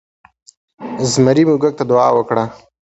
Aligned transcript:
زمري 1.11 1.43
موږک 1.49 1.73
ته 1.79 1.83
دعا 1.91 2.07
وکړه. 2.15 2.43